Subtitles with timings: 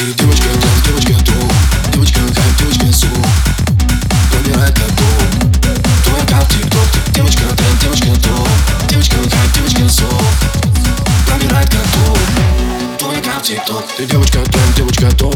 [0.00, 3.06] Ты девочка, да, девочка, то Девочка, как девочка, су
[4.32, 8.48] Пробирает как то как тик-ток Ты девочка, да, девочка, то
[8.88, 10.06] Девочка, как девочка, су
[11.26, 15.34] Пробирает как то как тик-ток Ты девочка, да, девочка, то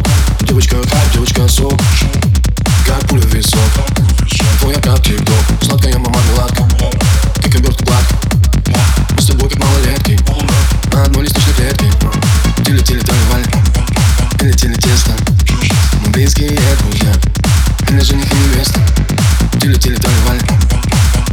[16.24, 17.12] близкие друзья.
[17.90, 18.80] Или жених и невеста
[19.60, 20.40] танцевали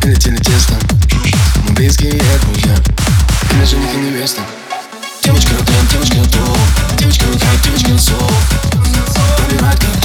[0.03, 0.73] Летели тесто.
[1.65, 2.75] Мы близкие друзья.
[3.53, 4.41] Или жених и невеста
[5.23, 6.57] Девочка, ты, девочка, то
[6.97, 8.33] Девочка, как девочка, сок
[9.37, 10.00] Пробирает как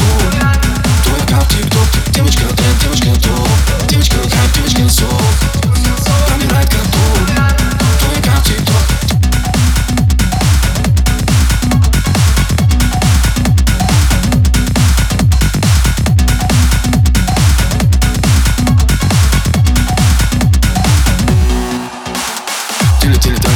[23.27, 23.55] things done.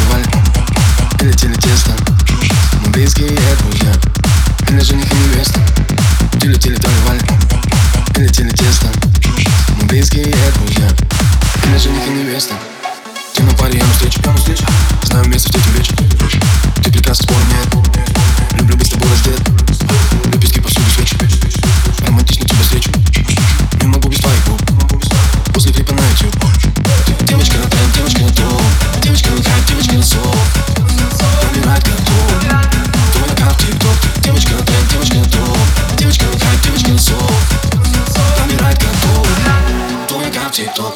[40.50, 40.92] гравитон.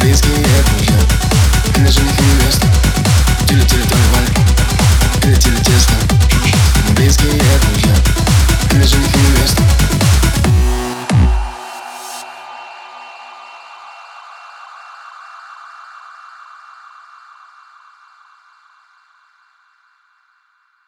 [0.00, 0.98] Близкие друзья,
[1.76, 2.61] для жених невест